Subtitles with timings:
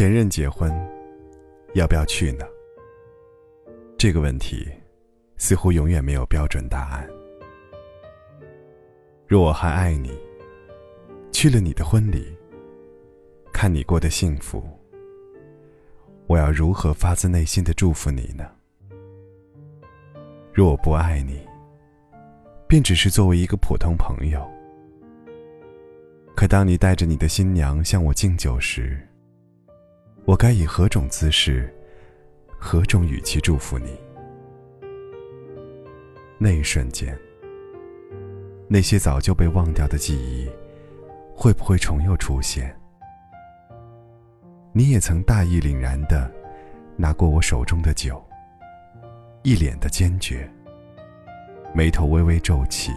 [0.00, 0.72] 前任结婚，
[1.74, 2.46] 要不要去呢？
[3.98, 4.66] 这个问题，
[5.36, 7.06] 似乎永远没有标准答案。
[9.26, 10.18] 若我还爱你，
[11.30, 12.34] 去了你的婚礼，
[13.52, 14.66] 看你过得幸福，
[16.28, 18.50] 我要如何发自内心的祝福你呢？
[20.50, 21.46] 若我不爱你，
[22.66, 24.50] 便只是作为一个普通朋友。
[26.34, 28.98] 可当你带着你的新娘向我敬酒时，
[30.26, 31.72] 我该以何种姿势、
[32.58, 33.98] 何种语气祝福你？
[36.38, 37.18] 那一瞬间，
[38.68, 40.48] 那些早就被忘掉的记忆，
[41.34, 42.74] 会不会重又出现？
[44.72, 46.30] 你也曾大义凛然的
[46.96, 48.22] 拿过我手中的酒，
[49.42, 50.48] 一脸的坚决，
[51.74, 52.92] 眉头微微皱起，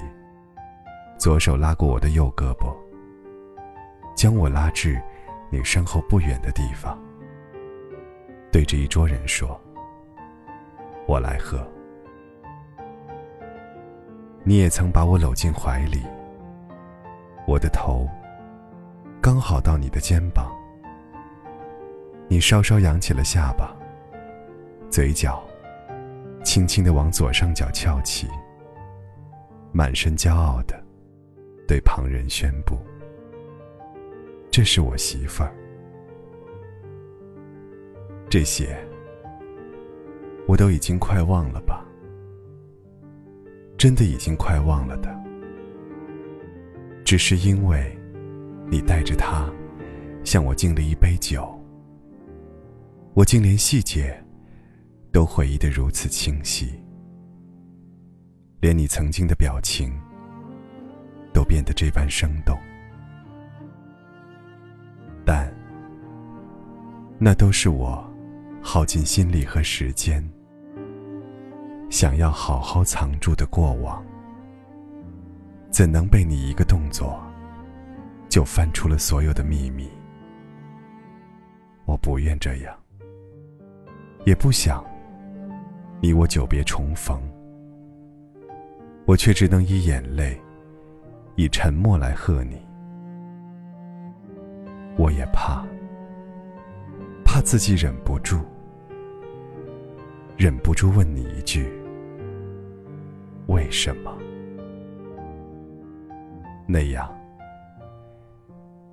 [1.18, 2.76] 左手拉过我的右胳膊，
[4.16, 5.02] 将我拉至
[5.50, 6.96] 你身后不远的地方。
[8.54, 9.60] 对着一桌人说
[11.10, 11.60] ：“我来喝。”
[14.46, 16.04] 你也曾把我搂进怀里，
[17.48, 18.08] 我的头
[19.20, 20.52] 刚好到你的肩膀，
[22.28, 23.76] 你稍稍扬起了下巴，
[24.88, 25.44] 嘴角
[26.44, 28.28] 轻轻的往左上角翘起，
[29.72, 30.80] 满身骄傲的
[31.68, 32.78] 对旁人宣布
[34.52, 35.52] ：“这是我媳妇儿。”
[38.34, 38.76] 这些，
[40.48, 41.86] 我都已经快忘了吧？
[43.78, 45.16] 真的已经快忘了的。
[47.06, 47.96] 只是因为，
[48.72, 49.48] 你带着他，
[50.24, 51.48] 向我敬了一杯酒，
[53.14, 54.20] 我竟连细节，
[55.12, 56.74] 都回忆的如此清晰，
[58.62, 59.94] 连你曾经的表情，
[61.32, 62.58] 都变得这般生动。
[65.24, 65.56] 但，
[67.20, 68.12] 那都是我。
[68.74, 70.28] 耗尽心力和时间，
[71.92, 74.04] 想要好好藏住的过往，
[75.70, 77.24] 怎能被你一个动作
[78.30, 79.88] 就翻出了所有的秘密？
[81.86, 82.76] 我不愿这样，
[84.26, 84.84] 也不想
[86.02, 87.22] 你我久别重逢，
[89.06, 90.36] 我却只能以眼泪、
[91.36, 92.60] 以沉默来贺你。
[94.98, 95.64] 我也怕，
[97.24, 98.40] 怕自己忍不住。
[100.36, 101.72] 忍不住问你一句：
[103.48, 104.12] 为什么？
[106.66, 107.08] 那样，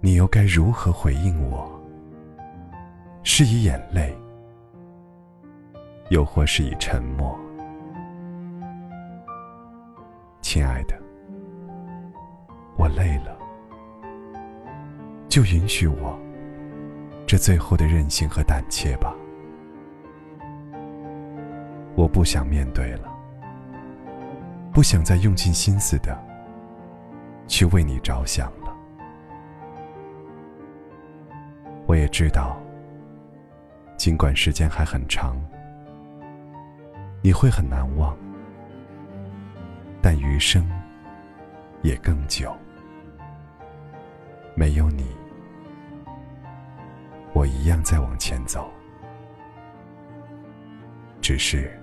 [0.01, 1.69] 你又该如何回应我？
[3.23, 4.15] 是以眼泪，
[6.11, 7.39] 又或是以沉默？
[10.43, 10.95] 亲爱的，
[12.77, 13.39] 我累了，
[15.28, 16.19] 就允许我
[17.27, 19.15] 这最后的任性和胆怯吧。
[21.97, 23.09] 我不想面对了，
[24.73, 26.19] 不想再用尽心思的
[27.47, 28.75] 去为你着想了。
[31.87, 32.56] 我也知道，
[33.97, 35.37] 尽管时间还很长，
[37.23, 38.17] 你会很难忘，
[40.01, 40.65] 但余生
[41.83, 42.57] 也更久。
[44.55, 45.05] 没有你，
[47.33, 48.71] 我一样在往前走，
[51.21, 51.79] 只是。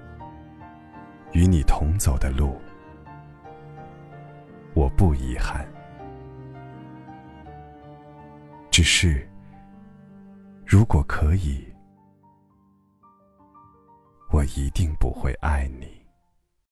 [1.33, 2.59] 与你同走的路，
[4.73, 5.67] 我不遗憾。
[8.71, 9.27] 只是，
[10.65, 11.67] 如果可以，
[14.31, 15.96] 我一定不会爱你。